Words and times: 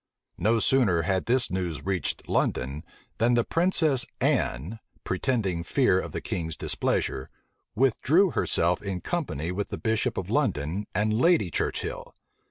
No 0.39 0.57
sooner 0.59 1.03
had 1.03 1.27
this 1.27 1.51
news 1.51 1.85
reached 1.85 2.27
London, 2.27 2.83
than 3.19 3.35
the 3.35 3.43
princess 3.43 4.03
Anne, 4.19 4.79
pretending 5.03 5.63
fear 5.63 5.99
of 5.99 6.11
the 6.11 6.21
king's 6.21 6.57
displeasure, 6.57 7.29
withdrew 7.75 8.31
herself 8.31 8.81
in 8.81 9.01
company 9.01 9.51
with 9.51 9.69
the 9.69 9.77
bishop 9.77 10.17
of 10.17 10.31
London 10.31 10.87
and 10.95 11.13
Lady 11.13 11.51
Churchill. 11.51 12.15